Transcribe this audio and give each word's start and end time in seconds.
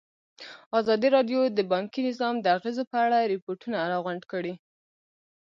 ازادي 0.79 1.07
راډیو 1.15 1.39
د 1.57 1.59
بانکي 1.71 1.99
نظام 2.09 2.35
د 2.39 2.45
اغېزو 2.57 2.83
په 2.91 2.97
اړه 3.05 3.17
ریپوټونه 3.33 3.77
راغونډ 3.93 4.21
کړي. 4.31 4.53